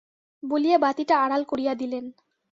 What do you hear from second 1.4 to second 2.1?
করিয়া দিলেন।